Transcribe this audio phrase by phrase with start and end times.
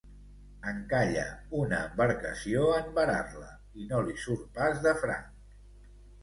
[0.69, 1.25] Encalla
[1.57, 3.51] una embarcació en varar-la,
[3.83, 5.55] i no li surt pas de franc.